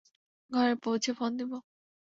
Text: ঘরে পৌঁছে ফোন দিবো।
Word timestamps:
ঘরে 0.51 0.73
পৌঁছে 0.83 1.11
ফোন 1.13 1.31
দিবো। 1.39 1.57